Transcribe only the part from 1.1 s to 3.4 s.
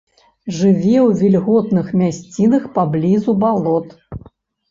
вільготных мясцінах, паблізу